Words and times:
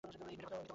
এই 0.01 0.05
মেয়েটা 0.07 0.25
মিথ্যা 0.29 0.47
বলছে। 0.51 0.69